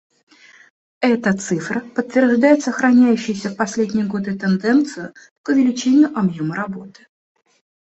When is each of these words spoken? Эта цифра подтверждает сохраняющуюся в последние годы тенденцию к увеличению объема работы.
Эта 1.01 1.37
цифра 1.37 1.81
подтверждает 1.93 2.63
сохраняющуюся 2.63 3.51
в 3.51 3.55
последние 3.55 4.05
годы 4.07 4.35
тенденцию 4.35 5.13
к 5.43 5.49
увеличению 5.49 6.09
объема 6.17 6.55
работы. 6.55 7.05